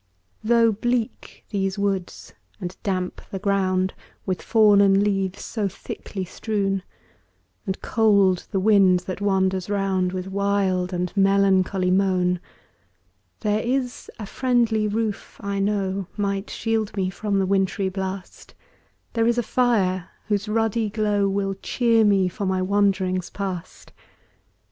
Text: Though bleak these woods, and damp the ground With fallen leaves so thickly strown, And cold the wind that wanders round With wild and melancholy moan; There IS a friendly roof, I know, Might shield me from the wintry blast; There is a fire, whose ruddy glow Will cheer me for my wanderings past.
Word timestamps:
Though 0.43 0.71
bleak 0.71 1.45
these 1.51 1.77
woods, 1.77 2.33
and 2.59 2.75
damp 2.81 3.21
the 3.29 3.37
ground 3.37 3.93
With 4.25 4.41
fallen 4.41 5.03
leaves 5.03 5.43
so 5.45 5.67
thickly 5.67 6.25
strown, 6.25 6.81
And 7.67 7.79
cold 7.83 8.47
the 8.49 8.59
wind 8.59 9.01
that 9.01 9.21
wanders 9.21 9.69
round 9.69 10.11
With 10.11 10.25
wild 10.25 10.91
and 10.91 11.15
melancholy 11.15 11.91
moan; 11.91 12.39
There 13.41 13.59
IS 13.59 14.09
a 14.17 14.25
friendly 14.25 14.87
roof, 14.87 15.37
I 15.39 15.59
know, 15.59 16.07
Might 16.17 16.49
shield 16.49 16.97
me 16.97 17.11
from 17.11 17.37
the 17.37 17.45
wintry 17.45 17.89
blast; 17.89 18.55
There 19.13 19.27
is 19.27 19.37
a 19.37 19.43
fire, 19.43 20.09
whose 20.29 20.47
ruddy 20.49 20.89
glow 20.89 21.29
Will 21.29 21.53
cheer 21.53 22.03
me 22.03 22.27
for 22.27 22.47
my 22.47 22.59
wanderings 22.63 23.29
past. 23.29 23.93